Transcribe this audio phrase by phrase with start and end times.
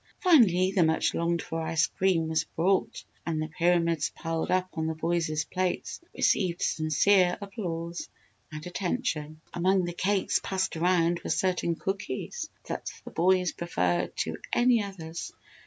[0.19, 4.87] Finally, the much longed for ice cream was brought and the pyramids piled up on
[4.87, 8.09] the boys' plates received sincere applause
[8.51, 9.39] and attention.
[9.53, 15.31] Among the cakes passed around were certain cookies that the boys preferred to any others.